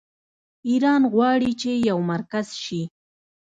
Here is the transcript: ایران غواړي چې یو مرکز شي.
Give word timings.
ایران 0.69 1.01
غواړي 1.13 1.51
چې 1.61 1.71
یو 1.89 1.97
مرکز 2.11 2.47
شي. 2.63 2.81